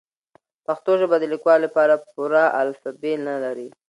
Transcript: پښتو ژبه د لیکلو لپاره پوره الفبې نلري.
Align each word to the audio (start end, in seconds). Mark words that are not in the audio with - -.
پښتو 0.65 0.91
ژبه 1.01 1.15
د 1.19 1.23
لیکلو 1.33 1.63
لپاره 1.65 2.03
پوره 2.13 2.43
الفبې 2.61 3.13
نلري. 3.27 3.67